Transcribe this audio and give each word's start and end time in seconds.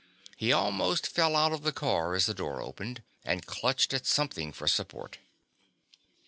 He 0.35 0.51
almost 0.51 1.05
fell 1.05 1.35
out 1.35 1.51
of 1.51 1.61
the 1.61 1.71
car 1.71 2.15
as 2.15 2.25
the 2.25 2.33
door 2.33 2.59
opened, 2.59 3.03
and 3.23 3.45
clutched 3.45 3.93
at 3.93 4.07
something 4.07 4.51
for 4.51 4.67
support. 4.67 5.19